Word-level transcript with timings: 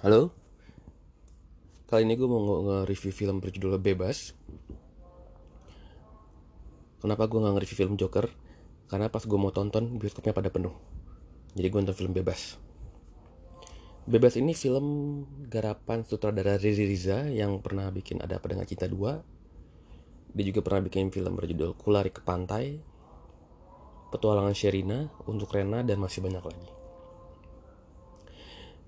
Halo? 0.00 0.32
Kali 1.84 2.08
ini 2.08 2.16
gue 2.16 2.24
mau 2.24 2.40
nge-review 2.40 3.12
film 3.12 3.36
berjudul 3.36 3.76
Bebas. 3.76 4.32
Kenapa 7.04 7.28
gue 7.28 7.36
gak 7.36 7.52
nge-review 7.52 7.78
film 7.84 7.94
Joker? 8.00 8.32
Karena 8.88 9.12
pas 9.12 9.20
gue 9.20 9.36
mau 9.36 9.52
tonton, 9.52 10.00
bioskopnya 10.00 10.32
pada 10.32 10.48
penuh. 10.48 10.72
Jadi 11.52 11.68
gue 11.68 11.78
nonton 11.84 11.92
film 11.92 12.16
Bebas. 12.16 12.56
Bebas 14.08 14.40
ini 14.40 14.56
film 14.56 15.20
garapan 15.52 16.00
sutradara 16.08 16.56
Riri 16.56 16.88
Riza 16.88 17.28
Yang 17.28 17.60
pernah 17.60 17.92
bikin 17.92 18.24
Ada 18.24 18.40
Apa 18.40 18.56
Dengan 18.56 18.64
Cinta 18.64 18.88
2 18.88 20.32
Dia 20.32 20.44
juga 20.48 20.64
pernah 20.64 20.88
bikin 20.88 21.12
film 21.12 21.36
berjudul 21.36 21.76
Kulari 21.76 22.08
ke 22.08 22.24
Pantai 22.24 22.80
Petualangan 24.08 24.56
Sherina 24.56 25.04
Untuk 25.28 25.52
Rena 25.52 25.84
dan 25.84 26.00
masih 26.00 26.24
banyak 26.24 26.42
lagi 26.42 26.79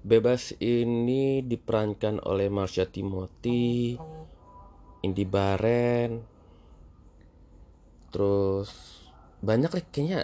Bebas 0.03 0.59
ini 0.59 1.47
diperankan 1.47 2.27
oleh 2.27 2.51
Marsha 2.51 2.91
Timothy, 2.91 3.95
Indi 5.07 5.23
Baren, 5.23 6.19
terus 8.11 8.71
banyak 9.39 9.71
lah 9.71 9.83
kayaknya. 9.95 10.23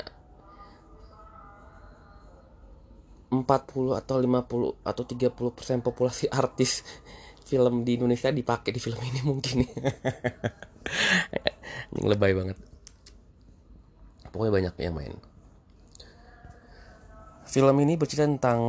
40 3.29 3.45
atau 3.93 4.17
50 4.19 4.83
atau 4.83 5.05
30 5.05 5.31
persen 5.55 5.79
populasi 5.85 6.27
artis 6.43 6.83
film 7.47 7.87
di 7.87 7.97
Indonesia 7.97 8.35
dipakai 8.35 8.75
di 8.75 8.81
film 8.83 8.99
ini 8.99 9.21
mungkin. 9.23 9.63
Lebay 12.11 12.33
banget. 12.35 12.59
Pokoknya 14.29 14.53
banyak 14.53 14.75
yang 14.83 14.97
main. 14.97 15.15
Film 17.49 17.77
ini 17.81 17.97
bercerita 17.97 18.29
tentang 18.29 18.61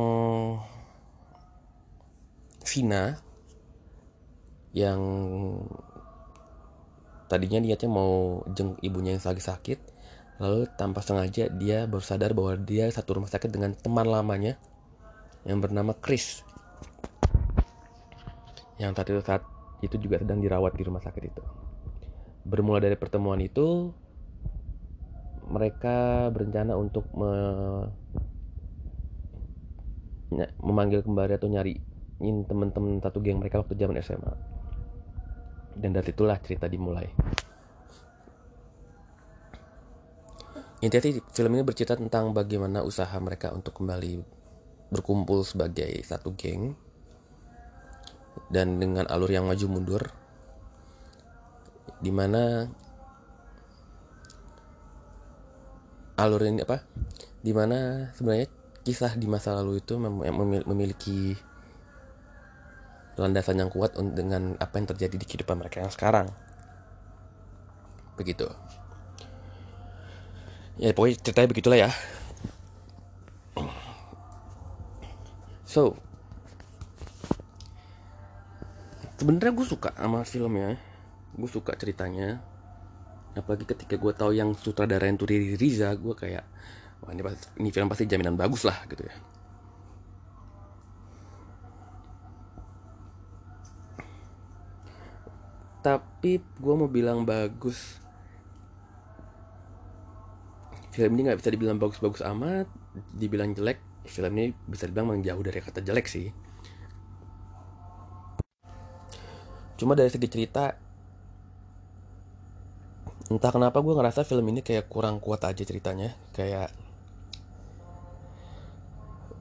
Vina 2.64 3.16
yang 4.70 5.00
tadinya 7.26 7.58
niatnya 7.62 7.90
mau 7.90 8.42
jeng 8.54 8.78
ibunya 8.82 9.18
yang 9.18 9.22
lagi 9.22 9.42
sakit 9.42 9.78
lalu 10.40 10.66
tanpa 10.74 11.04
sengaja 11.04 11.52
dia 11.52 11.84
baru 11.84 12.02
sadar 12.02 12.32
bahwa 12.32 12.56
dia 12.58 12.88
satu 12.88 13.20
rumah 13.20 13.28
sakit 13.28 13.52
dengan 13.52 13.76
teman 13.76 14.08
lamanya 14.08 14.56
yang 15.44 15.60
bernama 15.60 15.92
Chris. 15.96 16.44
Yang 18.80 18.92
tadi 18.96 19.10
saat 19.20 19.44
itu 19.84 19.96
juga 20.00 20.20
sedang 20.20 20.40
dirawat 20.40 20.72
di 20.76 20.82
rumah 20.84 21.04
sakit 21.04 21.22
itu. 21.28 21.44
Bermula 22.48 22.80
dari 22.80 22.96
pertemuan 22.96 23.40
itu 23.44 23.92
mereka 25.44 26.28
berencana 26.32 26.72
untuk 26.76 27.04
me 27.12 27.32
memanggil 30.62 31.04
kembali 31.04 31.36
atau 31.36 31.50
nyari 31.50 31.89
ingin 32.20 32.44
teman-teman 32.44 33.00
satu 33.00 33.18
geng 33.24 33.40
mereka 33.40 33.64
waktu 33.64 33.74
zaman 33.80 33.96
SMA 34.04 34.60
dan 35.80 35.96
dari 35.96 36.12
itulah 36.12 36.36
cerita 36.42 36.68
dimulai. 36.68 37.08
Intinya 40.80 41.20
film 41.32 41.52
ini 41.56 41.64
bercerita 41.64 41.96
tentang 41.96 42.32
bagaimana 42.32 42.80
usaha 42.80 43.12
mereka 43.20 43.52
untuk 43.52 43.76
kembali 43.76 44.20
berkumpul 44.88 45.44
sebagai 45.44 45.92
satu 46.04 46.32
geng. 46.36 46.76
Dan 48.50 48.80
dengan 48.82 49.06
alur 49.06 49.30
yang 49.30 49.46
maju 49.46 49.66
mundur 49.70 50.02
di 52.00 52.08
mana 52.08 52.64
alur 56.16 56.42
ini 56.48 56.64
apa? 56.64 56.82
Di 57.44 57.52
mana 57.52 58.10
sebenarnya 58.16 58.48
kisah 58.80 59.14
di 59.20 59.28
masa 59.28 59.52
lalu 59.54 59.84
itu 59.84 60.00
memiliki 60.64 61.36
landasan 63.20 63.60
yang 63.60 63.68
kuat 63.68 63.92
dengan 63.94 64.56
apa 64.56 64.80
yang 64.80 64.88
terjadi 64.88 65.20
di 65.20 65.26
kehidupan 65.28 65.60
mereka 65.60 65.84
yang 65.84 65.92
sekarang. 65.92 66.32
Begitu. 68.16 68.48
Ya 70.80 70.96
pokoknya 70.96 71.20
ceritanya 71.20 71.48
begitulah 71.52 71.78
ya. 71.78 71.90
So 75.68 76.00
sebenarnya 79.20 79.52
gue 79.52 79.66
suka 79.68 79.92
sama 79.92 80.24
filmnya. 80.24 80.80
Gue 81.36 81.50
suka 81.52 81.76
ceritanya. 81.76 82.40
Apalagi 83.36 83.68
ketika 83.68 84.00
gue 84.00 84.12
tahu 84.16 84.32
yang 84.32 84.56
sutradara 84.56 85.04
yang 85.04 85.20
Riri 85.20 85.54
Riza 85.60 85.92
gue 85.94 86.16
kayak 86.16 86.42
wah 87.04 87.12
ini, 87.12 87.22
ini 87.60 87.68
film 87.70 87.86
pasti 87.86 88.08
jaminan 88.08 88.34
bagus 88.34 88.66
lah 88.66 88.76
gitu 88.90 89.06
ya 89.06 89.14
tapi 95.80 96.40
gue 96.40 96.74
mau 96.76 96.88
bilang 96.88 97.24
bagus. 97.24 98.00
Film 100.90 101.16
ini 101.16 101.30
nggak 101.30 101.38
bisa 101.40 101.50
dibilang 101.54 101.78
bagus-bagus 101.78 102.20
amat 102.26 102.66
dibilang 103.14 103.54
jelek 103.54 103.78
film 104.10 104.32
ini 104.34 104.50
bisa 104.66 104.90
dibilang 104.90 105.12
memang 105.12 105.22
jauh 105.22 105.42
dari 105.44 105.60
kata 105.60 105.80
jelek 105.84 106.06
sih. 106.08 106.28
Cuma 109.78 109.96
dari 109.96 110.12
segi 110.12 110.28
cerita 110.28 110.76
entah 113.30 113.52
kenapa 113.54 113.78
gue 113.78 113.94
ngerasa 113.94 114.26
film 114.26 114.50
ini 114.50 114.60
kayak 114.60 114.90
kurang 114.90 115.22
kuat 115.22 115.46
aja 115.46 115.62
ceritanya. 115.62 116.16
Kayak 116.34 116.74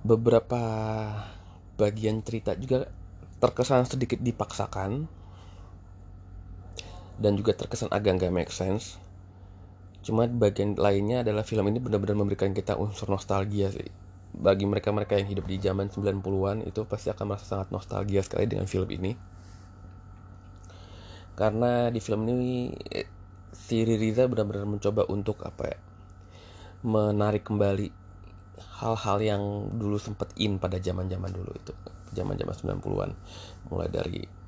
beberapa 0.06 0.61
bagian 1.75 2.23
cerita 2.23 2.56
juga 2.56 2.88
terkesan 3.39 3.88
sedikit 3.88 4.19
dipaksakan 4.19 5.19
dan 7.19 7.35
juga 7.35 7.52
terkesan 7.53 7.91
agak 7.91 8.18
nggak 8.18 8.34
make 8.34 8.52
sense. 8.52 8.96
Cuma 10.00 10.25
bagian 10.25 10.80
lainnya 10.80 11.28
adalah 11.28 11.44
film 11.44 11.68
ini 11.68 11.84
benar-benar 11.84 12.16
memberikan 12.16 12.56
kita 12.56 12.80
unsur 12.80 13.12
nostalgia 13.12 13.68
sih. 13.69 13.91
Bagi 14.31 14.63
mereka-mereka 14.63 15.19
yang 15.19 15.28
hidup 15.28 15.46
di 15.46 15.59
zaman 15.59 15.91
90-an 15.91 16.63
itu 16.63 16.88
pasti 16.88 17.12
akan 17.12 17.35
merasa 17.35 17.46
sangat 17.46 17.75
nostalgia 17.75 18.24
sekali 18.24 18.47
dengan 18.47 18.66
film 18.66 18.88
ini. 18.88 19.12
Karena 21.35 21.91
di 21.91 22.00
film 22.00 22.24
ini 22.28 22.72
si 23.51 23.84
Ririza 23.84 24.28
benar-benar 24.31 24.68
mencoba 24.68 25.03
untuk 25.12 25.44
apa 25.44 25.63
ya 25.68 25.80
menarik 26.80 27.44
kembali 27.44 27.91
hal-hal 28.80 29.18
yang 29.19 29.44
dulu 29.75 30.00
sempat 30.00 30.31
in 30.40 30.59
pada 30.59 30.80
zaman-zaman 30.80 31.31
dulu 31.31 31.51
itu. 31.51 31.75
Zaman-zaman 32.16 32.56
90-an 32.80 33.12
mulai 33.68 33.90
dari 33.91 34.38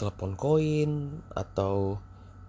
telepon 0.00 0.32
koin 0.32 1.20
atau 1.36 2.00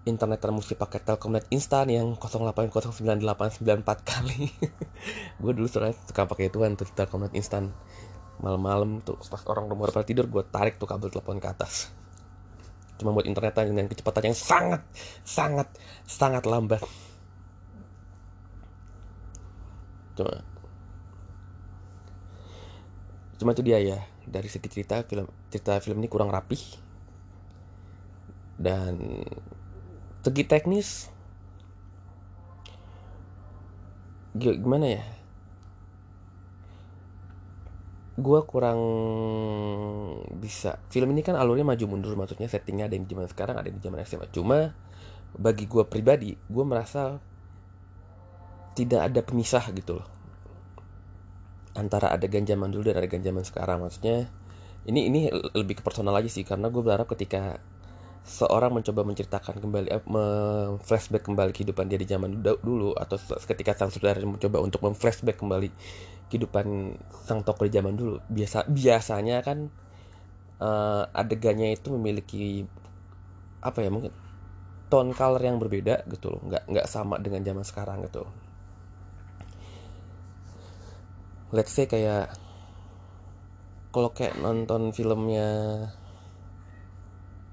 internet 0.08 0.40
mesti 0.48 0.74
pakai 0.74 1.04
Telkomnet 1.04 1.46
instan 1.52 1.86
yang 1.92 2.16
08099894 2.16 4.02
kali. 4.02 4.48
gue 5.42 5.52
dulu 5.52 5.68
soalnya 5.68 5.94
suka 6.08 6.24
pakai 6.26 6.48
itu 6.48 6.58
kan 6.58 6.72
tuh 6.74 6.88
Telkomnet 6.96 7.36
instan. 7.36 7.70
Malam-malam 8.40 9.04
tuh 9.04 9.20
pas 9.20 9.44
orang 9.46 9.68
nomor 9.68 9.92
pada 9.92 10.08
tidur 10.08 10.26
gue 10.26 10.42
tarik 10.48 10.80
tuh 10.80 10.88
kabel 10.88 11.12
telepon 11.12 11.38
ke 11.38 11.46
atas. 11.46 11.92
Cuma 12.98 13.14
buat 13.14 13.28
internet 13.28 13.54
dengan 13.54 13.86
kecepatan 13.86 14.32
yang 14.32 14.38
sangat 14.38 14.82
sangat 15.22 15.68
sangat 16.08 16.42
lambat. 16.48 16.82
Cuma 20.18 20.42
Cuma 23.42 23.58
itu 23.58 23.62
dia 23.66 23.82
ya 23.82 23.98
dari 24.22 24.46
segi 24.46 24.70
cerita 24.70 25.02
film 25.02 25.26
cerita 25.50 25.74
film 25.82 25.98
ini 25.98 26.06
kurang 26.06 26.30
rapih 26.30 26.62
dan 28.62 29.26
segi 30.22 30.46
teknis 30.46 31.10
gimana 34.38 34.86
ya? 34.96 35.04
Gue 38.16 38.40
kurang 38.48 38.80
bisa. 40.38 40.78
Film 40.88 41.12
ini 41.12 41.20
kan 41.26 41.36
alurnya 41.36 41.66
maju 41.66 41.84
mundur 41.90 42.14
maksudnya 42.16 42.48
settingnya 42.48 42.88
ada 42.88 42.94
yang 42.96 43.08
zaman 43.08 43.28
sekarang 43.28 43.56
ada 43.58 43.66
yang 43.68 43.76
di 43.80 43.84
zaman 43.84 43.98
SMA 44.06 44.28
cuma 44.32 44.72
bagi 45.32 45.64
gue 45.64 45.84
pribadi 45.88 46.36
gue 46.36 46.64
merasa 46.64 47.16
tidak 48.72 49.12
ada 49.12 49.20
pemisah 49.20 49.64
gitu 49.76 50.00
loh. 50.00 50.08
Antara 51.76 52.12
adegan 52.12 52.44
zaman 52.44 52.68
dulu 52.72 52.92
dan 52.92 53.00
adegan 53.00 53.24
zaman 53.24 53.44
sekarang. 53.44 53.84
Maksudnya 53.84 54.28
ini 54.88 55.08
ini 55.08 55.20
lebih 55.56 55.80
ke 55.80 55.82
personal 55.84 56.16
aja 56.16 56.28
sih 56.28 56.44
karena 56.44 56.68
gue 56.72 56.82
berharap 56.84 57.08
ketika 57.12 57.60
seorang 58.22 58.70
mencoba 58.70 59.02
menceritakan 59.02 59.58
kembali 59.58 59.88
eh, 59.90 60.02
flashback 60.82 61.26
kembali 61.26 61.50
kehidupan 61.50 61.90
dia 61.90 61.98
di 61.98 62.06
zaman 62.06 62.38
dulu 62.42 62.94
atau 62.94 63.18
ketika 63.46 63.74
sang 63.74 63.90
saudara 63.90 64.22
mencoba 64.22 64.62
untuk 64.62 64.82
memflashback 64.86 65.38
kembali 65.38 65.68
kehidupan 66.30 66.96
sang 67.26 67.42
tokoh 67.42 67.66
di 67.66 67.74
zaman 67.74 67.94
dulu. 67.98 68.22
Biasa 68.30 68.64
biasanya 68.70 69.44
kan 69.44 69.68
uh, 70.62 71.04
adegannya 71.12 71.76
itu 71.76 71.92
memiliki 71.92 72.64
apa 73.62 73.78
ya 73.84 73.90
mungkin 73.92 74.14
tone 74.88 75.12
color 75.12 75.42
yang 75.42 75.58
berbeda 75.60 76.06
gitu 76.08 76.32
loh. 76.32 76.40
Nggak 76.46 76.62
nggak 76.70 76.86
sama 76.88 77.20
dengan 77.20 77.42
zaman 77.44 77.64
sekarang 77.66 78.06
gitu 78.06 78.24
let's 81.52 81.68
say 81.76 81.84
kayak 81.84 82.32
kalau 83.92 84.08
kayak 84.16 84.40
nonton 84.40 84.88
filmnya 84.96 85.48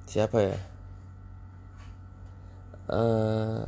siapa 0.09 0.38
ya? 0.41 0.57
Uh, 2.89 3.65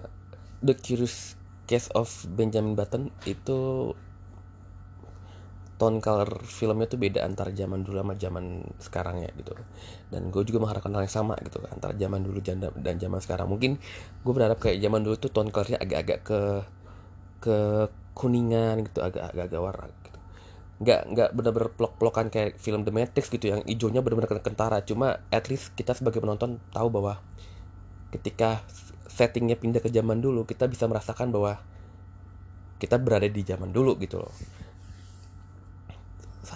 The 0.65 0.73
Curious 0.77 1.37
Case 1.69 1.89
of 1.93 2.09
Benjamin 2.37 2.73
Button 2.73 3.13
itu 3.29 3.93
tone 5.81 5.97
color 5.97 6.29
filmnya 6.45 6.85
tuh 6.85 6.99
beda 7.01 7.25
antara 7.25 7.49
zaman 7.49 7.81
dulu 7.81 7.97
sama 8.05 8.13
zaman 8.13 8.45
sekarang 8.77 9.25
ya 9.25 9.29
gitu. 9.33 9.53
Dan 10.13 10.29
gue 10.33 10.43
juga 10.45 10.61
mengharapkan 10.61 10.93
hal 10.93 11.09
yang 11.09 11.15
sama 11.19 11.33
gitu 11.41 11.57
antara 11.73 11.93
zaman 11.97 12.21
dulu 12.21 12.37
dan 12.45 12.95
zaman 13.01 13.19
sekarang. 13.25 13.47
Mungkin 13.49 13.71
gue 14.21 14.33
berharap 14.37 14.57
kayak 14.61 14.77
zaman 14.77 15.01
dulu 15.01 15.15
tuh 15.17 15.31
tone 15.33 15.49
colornya 15.49 15.81
agak-agak 15.81 16.19
ke 16.21 16.39
ke 17.41 17.57
kuningan 18.13 18.85
gitu 18.85 18.99
agak-agak 19.01 19.61
warna 19.61 19.89
nggak 20.81 21.01
nggak 21.13 21.29
benar-benar 21.37 21.69
pelok-pelokan 21.77 22.33
kayak 22.33 22.57
film 22.57 22.81
The 22.81 22.89
Matrix 22.89 23.29
gitu 23.29 23.53
yang 23.53 23.61
hijaunya 23.69 24.01
benar-benar 24.01 24.41
kentara. 24.41 24.81
Cuma 24.81 25.21
at 25.29 25.45
least 25.45 25.77
kita 25.77 25.93
sebagai 25.93 26.17
penonton 26.17 26.57
tahu 26.73 26.89
bahwa 26.89 27.21
ketika 28.09 28.65
settingnya 29.05 29.61
pindah 29.61 29.77
ke 29.77 29.93
zaman 29.93 30.17
dulu 30.17 30.41
kita 30.49 30.65
bisa 30.65 30.89
merasakan 30.89 31.29
bahwa 31.29 31.61
kita 32.81 32.97
berada 32.97 33.29
di 33.29 33.45
zaman 33.45 33.69
dulu 33.69 33.93
gitu 34.01 34.25
loh. 34.25 34.33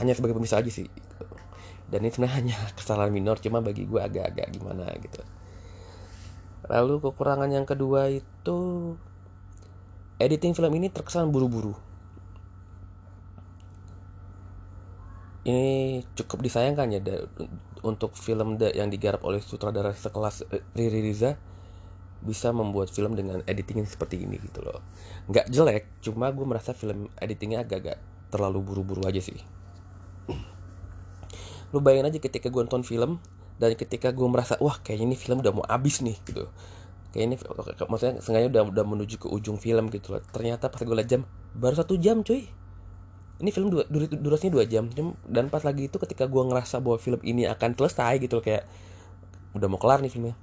Hanya 0.01 0.17
sebagai 0.17 0.33
pemisah 0.33 0.65
aja 0.65 0.73
sih. 0.73 0.89
Dan 1.85 2.01
ini 2.01 2.09
sebenarnya 2.09 2.35
hanya 2.41 2.57
kesalahan 2.77 3.13
minor 3.13 3.37
cuma 3.37 3.61
bagi 3.61 3.85
gue 3.85 4.01
agak-agak 4.01 4.49
gimana 4.57 4.89
gitu. 5.05 5.21
Lalu 6.65 6.97
kekurangan 6.97 7.53
yang 7.53 7.69
kedua 7.69 8.09
itu 8.09 8.57
editing 10.17 10.57
film 10.57 10.73
ini 10.73 10.89
terkesan 10.89 11.29
buru-buru 11.29 11.94
ini 15.45 16.01
cukup 16.17 16.41
disayangkan 16.41 16.89
ya 16.89 16.99
untuk 17.85 18.17
film 18.17 18.57
yang 18.57 18.89
digarap 18.89 19.21
oleh 19.21 19.37
sutradara 19.37 19.93
sekelas 19.93 20.49
eh, 20.49 20.65
Riri 20.73 21.05
Riza 21.05 21.37
bisa 22.25 22.49
membuat 22.49 22.89
film 22.89 23.13
dengan 23.13 23.45
editing 23.45 23.85
seperti 23.85 24.25
ini 24.25 24.41
gitu 24.41 24.65
loh. 24.65 24.81
Nggak 25.29 25.45
jelek 25.53 25.83
cuma 26.01 26.33
gue 26.33 26.41
merasa 26.41 26.73
film 26.73 27.13
editingnya 27.21 27.61
agak-agak 27.61 28.01
terlalu 28.33 28.65
buru-buru 28.65 29.05
aja 29.05 29.21
sih. 29.21 29.37
Lu 31.71 31.77
bayangin 31.77 32.09
aja 32.09 32.17
ketika 32.17 32.49
gue 32.49 32.61
nonton 32.65 32.81
film 32.81 33.21
dan 33.61 33.77
ketika 33.77 34.09
gue 34.09 34.25
merasa 34.25 34.57
wah 34.57 34.81
kayaknya 34.81 35.13
ini 35.13 35.15
film 35.15 35.45
udah 35.45 35.53
mau 35.53 35.65
habis 35.69 36.01
nih 36.01 36.17
gitu. 36.25 36.49
Kayak 37.13 37.25
ini 37.29 37.35
maksudnya 37.85 38.17
sengaja 38.25 38.49
udah 38.49 38.63
udah 38.73 38.83
menuju 38.83 39.21
ke 39.21 39.27
ujung 39.29 39.61
film 39.61 39.93
gitu 39.93 40.17
loh. 40.17 40.25
Ternyata 40.33 40.73
pas 40.73 40.81
gue 40.81 40.95
liat 40.97 41.05
jam 41.05 41.21
baru 41.53 41.77
satu 41.77 42.01
jam 42.01 42.25
cuy 42.25 42.49
ini 43.35 43.51
film 43.51 43.67
dua, 43.67 43.83
dur, 43.91 44.07
durasinya 44.07 44.55
dua 44.55 44.63
jam 44.63 44.87
dan 45.27 45.51
pas 45.51 45.59
lagi 45.67 45.91
itu 45.91 45.99
ketika 45.99 46.23
gue 46.23 46.39
ngerasa 46.39 46.79
bahwa 46.79 46.95
film 46.95 47.19
ini 47.19 47.43
akan 47.51 47.75
selesai 47.75 48.23
gitu 48.23 48.39
loh 48.39 48.45
kayak 48.45 48.63
udah 49.51 49.67
mau 49.67 49.79
kelar 49.79 49.99
nih 49.99 50.11
filmnya. 50.11 50.35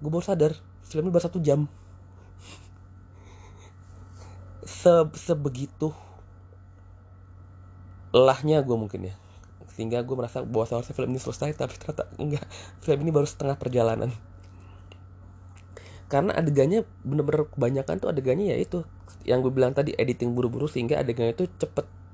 Gue 0.00 0.12
baru 0.12 0.24
sadar 0.24 0.52
filmnya 0.84 1.12
baru 1.12 1.24
satu 1.24 1.40
jam. 1.40 1.64
Se 4.68 4.92
sebegitu 5.16 5.96
lelahnya 8.12 8.60
gue 8.60 8.76
mungkin 8.76 9.12
ya. 9.12 9.14
Sehingga 9.72 10.04
gue 10.04 10.16
merasa 10.16 10.44
bahwa 10.44 10.68
seharusnya 10.68 10.92
film 10.92 11.16
ini 11.16 11.20
selesai 11.20 11.56
tapi 11.56 11.76
ternyata 11.80 12.04
enggak. 12.20 12.44
Film 12.84 13.00
ini 13.00 13.12
baru 13.16 13.24
setengah 13.24 13.56
perjalanan. 13.56 14.12
Karena 16.12 16.36
adegannya 16.36 16.84
bener-bener 17.00 17.48
kebanyakan 17.48 17.96
tuh 17.96 18.08
adegannya 18.12 18.52
ya 18.52 18.56
itu 18.60 18.84
yang 19.24 19.40
gue 19.40 19.50
bilang 19.50 19.72
tadi 19.72 19.96
editing 19.96 20.36
buru-buru 20.36 20.70
sehingga 20.70 21.02
adegannya 21.02 21.34
itu 21.34 21.50
cepet 21.58 22.05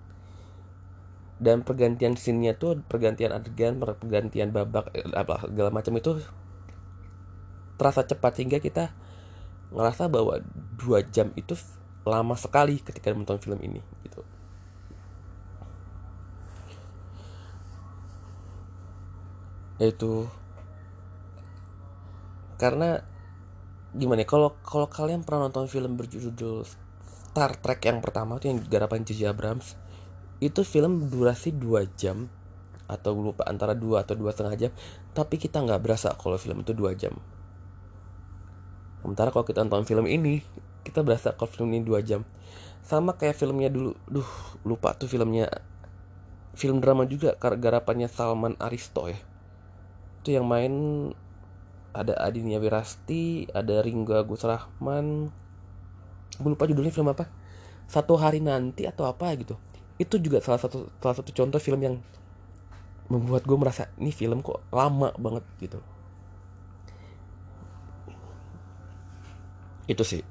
dan 1.42 1.66
pergantian 1.66 2.14
scene-nya 2.14 2.54
tuh 2.54 2.78
pergantian 2.86 3.34
adegan 3.34 3.82
pergantian 3.82 4.54
babak 4.54 4.94
eh, 4.94 5.02
apa 5.10 5.50
segala 5.50 5.74
macam 5.74 5.98
itu 5.98 6.22
terasa 7.74 8.06
cepat 8.06 8.38
sehingga 8.38 8.62
kita 8.62 8.94
ngerasa 9.74 10.06
bahwa 10.06 10.38
dua 10.78 11.02
jam 11.02 11.34
itu 11.34 11.58
lama 12.06 12.38
sekali 12.38 12.78
ketika 12.78 13.10
menonton 13.10 13.42
film 13.42 13.58
ini 13.58 13.82
gitu 14.06 14.22
yaitu 19.82 20.30
karena 22.54 23.02
gimana 23.90 24.22
ya 24.22 24.28
kalau 24.30 24.54
kalau 24.62 24.86
kalian 24.86 25.26
pernah 25.26 25.50
nonton 25.50 25.66
film 25.66 25.98
berjudul 25.98 26.62
Star 27.02 27.58
Trek 27.58 27.82
yang 27.90 27.98
pertama 27.98 28.38
tuh 28.38 28.54
yang 28.54 28.62
garapan 28.62 29.02
J.J. 29.02 29.26
Abrams 29.26 29.81
itu 30.42 30.66
film 30.66 31.06
durasi 31.06 31.54
2 31.54 31.86
jam 31.94 32.26
atau 32.90 33.14
lupa 33.14 33.46
antara 33.46 33.78
2 33.78 34.02
atau 34.02 34.18
dua 34.18 34.34
setengah 34.34 34.58
jam. 34.58 34.70
Tapi 35.14 35.38
kita 35.38 35.62
nggak 35.62 35.78
berasa 35.78 36.10
kalau 36.18 36.34
film 36.34 36.66
itu 36.66 36.74
2 36.74 36.98
jam. 36.98 37.14
Sementara 38.98 39.30
kalau 39.30 39.46
kita 39.46 39.62
nonton 39.62 39.86
film 39.86 40.10
ini 40.10 40.42
kita 40.82 41.06
berasa 41.06 41.30
kalau 41.38 41.46
film 41.46 41.70
ini 41.70 41.86
2 41.86 42.02
jam. 42.02 42.26
Sama 42.82 43.14
kayak 43.14 43.38
filmnya 43.38 43.70
dulu. 43.70 43.94
Duh 44.10 44.26
lupa 44.66 44.98
tuh 44.98 45.06
filmnya. 45.06 45.46
Film 46.58 46.82
drama 46.82 47.06
juga 47.06 47.38
garapannya 47.38 48.10
Salman 48.10 48.58
Aristo 48.58 49.06
ya. 49.08 49.16
Itu 50.20 50.34
yang 50.34 50.44
main 50.50 50.74
ada 51.94 52.18
Adinia 52.18 52.58
Wirasti 52.58 53.46
ada 53.54 53.78
Ringgo 53.78 54.18
Agus 54.18 54.42
Rahman. 54.42 55.30
Gue 56.36 56.50
lupa 56.50 56.66
judulnya 56.66 56.90
film 56.90 57.14
apa. 57.14 57.30
Satu 57.86 58.18
hari 58.18 58.42
nanti 58.42 58.84
atau 58.84 59.06
apa 59.06 59.32
gitu 59.38 59.56
itu 60.02 60.18
juga 60.18 60.42
salah 60.42 60.58
satu 60.58 60.90
salah 60.98 61.16
satu 61.22 61.30
contoh 61.30 61.62
film 61.62 61.80
yang 61.80 61.96
membuat 63.06 63.46
gue 63.46 63.58
merasa 63.58 63.86
ini 64.02 64.10
film 64.10 64.42
kok 64.42 64.66
lama 64.74 65.14
banget 65.14 65.44
gitu. 65.62 65.78
Itu 69.86 70.02
sih. 70.02 70.22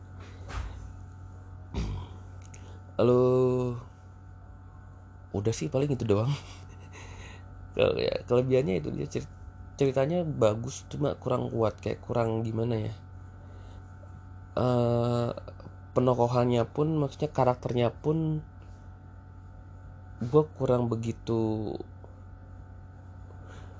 Lalu 2.99 3.23
udah 5.31 5.53
sih 5.55 5.71
paling 5.71 5.95
itu 5.95 6.03
doang. 6.03 6.31
Kalau 7.75 7.95
ya 7.95 8.19
kelebihannya 8.27 8.83
itu 8.83 8.89
dia 8.91 9.07
cerita 9.07 9.31
ceritanya 9.81 10.21
bagus 10.21 10.85
cuma 10.93 11.17
kurang 11.17 11.49
kuat 11.49 11.81
kayak 11.81 12.05
kurang 12.05 12.45
gimana 12.45 12.77
ya. 12.77 12.93
Uh, 14.53 15.33
penokohannya 15.97 16.69
pun 16.69 17.01
maksudnya 17.01 17.33
karakternya 17.33 17.89
pun 17.89 18.45
gue 20.21 20.43
kurang 20.53 20.85
begitu 20.85 21.73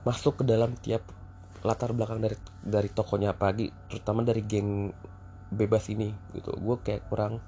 masuk 0.01 0.41
ke 0.41 0.43
dalam 0.49 0.73
tiap 0.81 1.05
latar 1.61 1.93
belakang 1.93 2.17
dari 2.17 2.33
dari 2.65 2.89
tokonya 2.89 3.37
pagi 3.37 3.69
terutama 3.85 4.25
dari 4.25 4.41
geng 4.41 4.89
bebas 5.53 5.85
ini 5.93 6.09
gitu. 6.33 6.57
Gue 6.57 6.81
kayak 6.81 7.05
kurang 7.05 7.43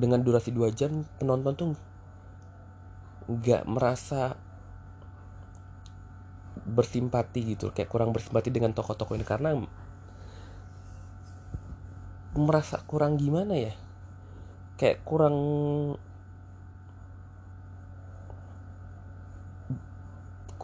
dengan 0.00 0.24
durasi 0.24 0.50
dua 0.50 0.72
jam 0.72 1.04
penonton 1.20 1.52
tuh 1.52 1.68
nggak 3.28 3.68
merasa 3.68 4.36
bersimpati 6.64 7.56
gitu 7.56 7.68
kayak 7.76 7.92
kurang 7.92 8.16
bersimpati 8.16 8.48
dengan 8.48 8.72
tokoh-tokoh 8.72 9.20
ini 9.20 9.26
karena 9.28 9.52
merasa 12.32 12.80
kurang 12.88 13.20
gimana 13.20 13.52
ya? 13.52 13.76
Kayak 14.80 15.04
kurang 15.04 15.36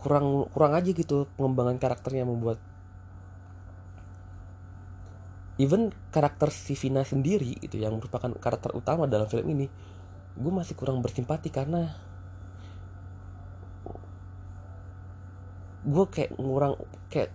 kurang 0.01 0.49
kurang 0.51 0.73
aja 0.73 0.91
gitu 0.91 1.29
pengembangan 1.37 1.77
karakternya 1.77 2.25
membuat. 2.25 2.59
Even 5.61 5.93
karakter 6.09 6.49
si 6.49 6.73
Vina 6.73 7.05
sendiri 7.05 7.61
itu 7.61 7.77
yang 7.77 8.01
merupakan 8.01 8.33
karakter 8.33 8.73
utama 8.73 9.05
dalam 9.05 9.29
film 9.29 9.45
ini 9.53 9.69
gue 10.41 10.53
masih 10.53 10.73
kurang 10.73 11.05
bersimpati 11.05 11.53
karena 11.53 11.93
gue 15.85 16.05
kayak 16.09 16.33
ngurang 16.41 16.81
kayak 17.13 17.33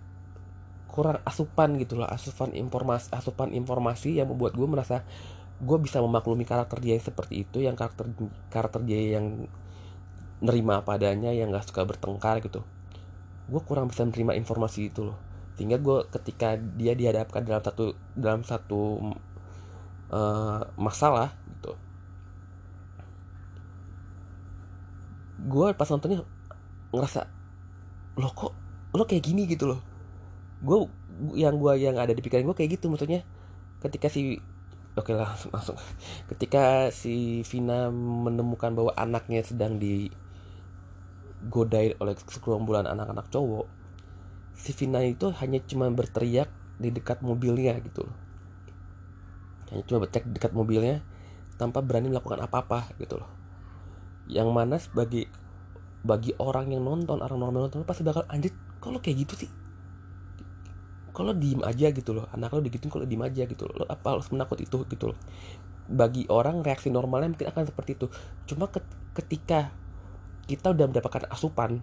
kurang 0.90 1.20
asupan 1.28 1.76
gitu 1.82 2.00
loh 2.00 2.08
asupan 2.08 2.56
informasi 2.56 3.12
asupan 3.12 3.52
informasi 3.52 4.22
yang 4.22 4.32
membuat 4.32 4.56
gue 4.56 4.68
merasa 4.70 5.04
gue 5.60 5.78
bisa 5.82 6.00
memaklumi 6.00 6.48
karakter 6.48 6.80
dia 6.80 6.96
yang 6.96 7.04
seperti 7.04 7.44
itu 7.44 7.58
yang 7.62 7.76
karakter 7.76 8.12
karakter 8.48 8.82
dia 8.84 9.20
yang 9.20 9.50
nerima 10.44 10.84
apa 10.84 11.00
adanya 11.00 11.32
yang 11.32 11.52
gak 11.52 11.70
suka 11.72 11.88
bertengkar 11.88 12.44
gitu. 12.44 12.64
Gue 13.48 13.62
kurang 13.64 13.92
bisa 13.92 14.04
menerima 14.04 14.36
informasi 14.40 14.92
itu 14.92 15.08
loh. 15.08 15.18
Sehingga 15.56 15.80
gue 15.80 16.08
ketika 16.12 16.60
dia 16.60 16.98
dihadapkan 16.98 17.46
dalam 17.46 17.64
satu 17.64 17.96
dalam 18.18 18.42
satu 18.44 19.14
uh, 20.12 20.62
masalah 20.76 21.32
gitu 21.48 21.76
gue 25.46 25.68
pas 25.78 25.88
nontonnya 25.94 26.26
ngerasa 26.90 27.30
lo 28.18 28.30
kok 28.34 28.54
lo 28.96 29.04
kayak 29.04 29.24
gini 29.28 29.44
gitu 29.46 29.68
loh? 29.70 29.80
Gue 30.64 30.88
yang 31.36 31.60
gue 31.60 31.74
yang 31.78 32.00
ada 32.00 32.16
di 32.16 32.24
pikiran 32.24 32.48
gue 32.48 32.58
kayak 32.58 32.80
gitu 32.80 32.88
maksudnya. 32.90 33.22
Ketika 33.84 34.08
si 34.08 34.40
oke 34.96 35.12
lah 35.12 35.36
langsung, 35.36 35.52
langsung. 35.52 35.78
Ketika 36.32 36.90
si 36.90 37.44
Vina 37.44 37.92
menemukan 37.92 38.72
bahwa 38.72 38.92
anaknya 38.96 39.44
sedang 39.44 39.78
di 39.78 40.10
digodain 41.46 41.94
oleh 42.02 42.18
sekerombolan 42.18 42.90
anak-anak 42.90 43.30
cowok 43.30 43.70
si 44.58 44.72
Vina 44.74 45.04
itu 45.06 45.30
hanya 45.38 45.62
cuma 45.62 45.92
berteriak 45.94 46.50
di 46.82 46.90
dekat 46.90 47.22
mobilnya 47.22 47.78
gitu 47.84 48.08
loh. 48.08 48.18
Hanya 49.70 49.84
cuma 49.86 50.00
berteriak 50.08 50.26
dekat 50.32 50.52
mobilnya 50.56 51.06
tanpa 51.60 51.86
berani 51.86 52.10
melakukan 52.10 52.42
apa-apa 52.42 52.90
gitu 52.98 53.22
loh. 53.22 53.30
Yang 54.26 54.50
mana 54.50 54.76
bagi 54.96 55.30
bagi 56.02 56.32
orang 56.42 56.74
yang 56.74 56.82
nonton 56.82 57.22
orang 57.22 57.38
orang 57.42 57.70
nonton 57.70 57.86
pasti 57.86 58.02
bakal 58.02 58.26
anjir 58.32 58.56
kalau 58.82 58.98
kayak 58.98 59.28
gitu 59.28 59.46
sih? 59.46 59.52
Kalau 61.16 61.32
diem 61.32 61.64
aja 61.64 61.94
gitu 61.96 62.12
loh? 62.12 62.28
Anak 62.36 62.52
lo 62.52 62.60
digituin 62.60 62.92
kalau 62.92 63.08
diem 63.08 63.24
aja 63.24 63.48
gitu 63.48 63.70
loh? 63.70 63.84
Lo 63.84 63.86
apa 63.88 64.18
harus 64.18 64.28
menakut 64.34 64.60
itu? 64.60 64.84
gitu 64.90 65.16
loh. 65.16 65.18
Bagi 65.86 66.28
orang 66.28 66.66
reaksi 66.66 66.92
normalnya 66.92 67.32
mungkin 67.32 67.48
akan 67.54 67.64
seperti 67.72 67.96
itu. 67.96 68.08
Cuma 68.50 68.68
ketika 69.16 69.72
kita 70.46 70.74
udah 70.74 70.86
mendapatkan 70.90 71.26
asupan 71.34 71.82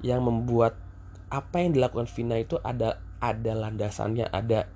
yang 0.00 0.24
membuat 0.24 0.80
apa 1.30 1.62
yang 1.62 1.76
dilakukan 1.76 2.08
Vina 2.08 2.40
itu 2.40 2.56
ada 2.64 2.98
ada 3.20 3.52
landasannya 3.52 4.26
ada 4.32 4.66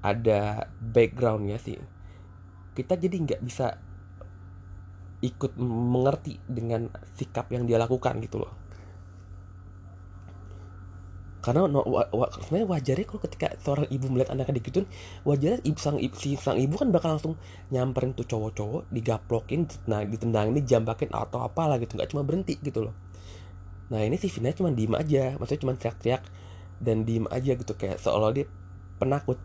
ada 0.00 0.68
backgroundnya 0.80 1.60
sih. 1.60 1.76
Kita 2.74 2.96
jadi 2.98 3.14
nggak 3.14 3.40
bisa 3.44 3.78
ikut 5.24 5.56
mengerti 5.60 6.36
dengan 6.44 6.92
sikap 7.16 7.48
yang 7.48 7.64
dia 7.64 7.80
lakukan 7.80 8.20
gitu 8.20 8.44
loh 8.44 8.63
karena 11.44 11.68
no, 11.68 11.84
wa, 11.84 12.08
wa, 12.08 12.26
wajarnya 12.48 13.04
kalau 13.04 13.20
ketika 13.20 13.52
seorang 13.60 13.84
ibu 13.92 14.08
melihat 14.08 14.32
anaknya 14.32 14.64
digituin 14.64 14.88
wajarnya 15.28 15.60
ibu 15.60 15.76
sang 15.76 16.00
ibu 16.00 16.16
si 16.16 16.40
sang 16.40 16.56
ibu 16.56 16.72
kan 16.80 16.88
bakal 16.88 17.20
langsung 17.20 17.36
nyamperin 17.68 18.16
tuh 18.16 18.24
cowok-cowok 18.24 18.88
digaplokin 18.88 19.68
nah 19.84 20.00
ditendang 20.00 20.56
ini 20.56 20.64
jambakin 20.64 21.12
atau 21.12 21.44
apalah 21.44 21.76
gitu. 21.76 22.00
Nggak 22.00 22.16
cuma 22.16 22.24
berhenti 22.24 22.56
gitu 22.64 22.88
loh. 22.88 22.96
Nah 23.92 24.00
ini 24.00 24.16
si 24.16 24.32
Vina 24.32 24.56
cuma 24.56 24.72
diem 24.72 24.96
aja 24.96 25.36
maksudnya 25.36 25.60
cuma 25.68 25.72
teriak-teriak 25.76 26.22
dan 26.80 27.04
diem 27.04 27.28
aja 27.28 27.52
gitu. 27.60 27.72
Kayak 27.76 28.00
seolah 28.00 28.32
dia 28.32 28.48
penakut. 28.96 29.36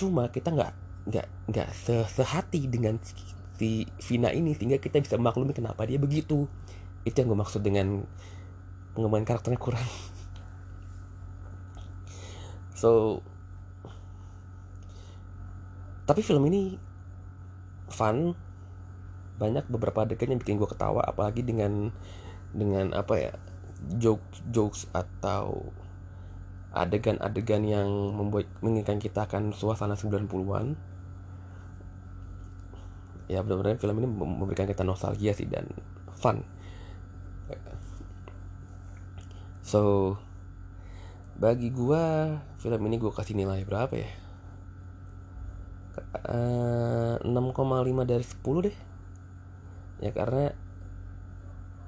Cuma 0.00 0.32
kita 0.32 0.56
nggak 0.56 0.72
nggak 1.04 1.26
nggak 1.52 1.68
se 1.76 2.00
sehati 2.16 2.64
dengan 2.64 2.96
si 3.60 3.84
Vina 4.08 4.32
ini 4.32 4.56
sehingga 4.56 4.80
kita 4.80 5.04
bisa 5.04 5.20
maklumi 5.20 5.52
kenapa 5.52 5.84
dia 5.84 6.00
begitu. 6.00 6.48
Itu 7.04 7.20
yang 7.20 7.36
gue 7.36 7.40
maksud 7.44 7.60
dengan 7.60 8.08
pengembangan 8.96 9.36
karakternya 9.36 9.60
kurang 9.60 9.84
so 12.84 13.24
tapi 16.04 16.20
film 16.20 16.44
ini 16.52 16.76
fun. 17.88 18.36
Banyak 19.34 19.66
beberapa 19.66 20.06
adegan 20.06 20.30
yang 20.30 20.40
bikin 20.40 20.60
gue 20.60 20.68
ketawa 20.68 21.02
apalagi 21.02 21.42
dengan 21.42 21.90
dengan 22.54 22.94
apa 22.94 23.18
ya 23.18 23.32
jokes 23.98 24.38
jokes 24.54 24.80
atau 24.94 25.74
adegan-adegan 26.70 27.66
yang 27.66 27.88
membuat 28.14 28.46
mengingatkan 28.62 29.02
kita 29.02 29.26
akan 29.26 29.50
suasana 29.50 29.98
90-an 29.98 30.78
ya 33.26 33.40
benar-benar 33.42 33.80
film 33.80 33.96
ini 34.02 34.08
memberikan 34.10 34.68
kita 34.68 34.86
nostalgia 34.86 35.34
sih 35.34 35.48
dan 35.50 35.66
fun. 36.14 36.46
So 39.64 40.14
bagi 41.34 41.68
gua 41.74 42.36
film 42.62 42.80
ini 42.86 42.96
gua 42.98 43.12
kasih 43.14 43.34
nilai 43.34 43.66
berapa 43.66 43.94
ya? 43.94 44.10
Uh, 46.24 47.18
eh, 47.22 47.26
6,5 47.26 48.02
dari 48.06 48.24
10 48.24 48.66
deh. 48.66 48.76
Ya 50.02 50.10
karena 50.10 50.50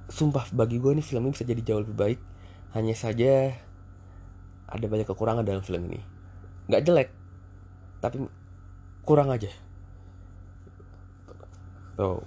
sumpah 0.06 0.46
bagi 0.54 0.78
gue 0.78 0.94
nih 0.94 1.02
film 1.02 1.26
ini 1.26 1.34
bisa 1.34 1.42
jadi 1.42 1.62
jauh 1.62 1.82
lebih 1.82 1.96
baik. 1.98 2.20
Hanya 2.74 2.94
saja 2.94 3.54
ada 4.66 4.86
banyak 4.86 5.06
kekurangan 5.06 5.42
dalam 5.42 5.62
film 5.66 5.90
ini. 5.90 6.00
Nggak 6.70 6.82
jelek 6.86 7.08
tapi 8.02 8.22
kurang 9.02 9.34
aja. 9.34 9.50
So 11.98 12.22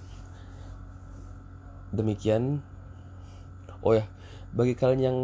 demikian. 1.95 2.59
Oh 3.79 3.95
ya 3.95 4.03
bagi 4.50 4.74
kalian 4.74 5.01
yang 5.01 5.18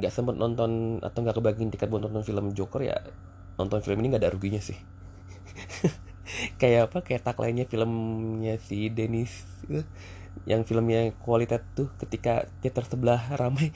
nggak 0.00 0.12
sempat 0.12 0.36
nonton 0.36 1.00
atau 1.00 1.18
nggak 1.24 1.36
kebagian 1.40 1.72
tiket 1.72 1.88
buat 1.88 2.04
nonton 2.04 2.20
film 2.20 2.52
Joker 2.52 2.84
ya 2.84 3.00
nonton 3.58 3.80
film 3.82 3.98
ini 4.04 4.14
nggak 4.14 4.22
ada 4.22 4.32
ruginya 4.32 4.62
sih. 4.62 4.78
Kayak 6.60 6.92
apa? 6.92 6.98
Kayak 7.02 7.26
tak 7.26 7.40
lainnya 7.42 7.66
filmnya 7.66 8.60
si 8.62 8.92
Dennis 8.92 9.44
yang 10.46 10.62
filmnya 10.62 11.10
kualitas 11.18 11.64
tuh 11.74 11.90
ketika 11.98 12.46
theater 12.62 12.86
sebelah 12.86 13.20
ramai 13.40 13.74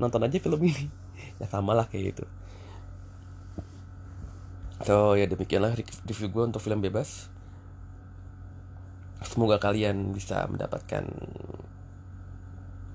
nonton 0.00 0.26
aja 0.26 0.40
film 0.42 0.60
ini. 0.66 0.90
Ya 1.38 1.46
sama 1.46 1.76
lah 1.76 1.86
kayak 1.86 2.16
gitu. 2.16 2.24
So 4.80 5.14
ya 5.14 5.28
demikianlah 5.28 5.76
review 5.76 6.28
gue 6.32 6.44
untuk 6.48 6.64
film 6.64 6.80
bebas. 6.80 7.28
Semoga 9.20 9.60
kalian 9.60 10.16
bisa 10.16 10.48
mendapatkan 10.48 11.04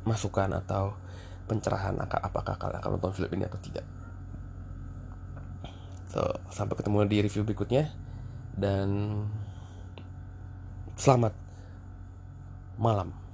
masukan 0.06 0.50
atau 0.58 0.98
pencerahan 1.46 1.96
apakah 2.02 2.58
kalian 2.58 2.82
akan 2.82 2.92
nonton 2.98 3.14
film 3.14 3.32
ini 3.38 3.46
atau 3.46 3.60
tidak. 3.62 3.86
So, 6.10 6.22
sampai 6.50 6.80
ketemu 6.80 7.06
di 7.12 7.18
review 7.28 7.44
berikutnya 7.44 7.92
dan 8.56 8.88
selamat 10.96 11.36
malam. 12.80 13.25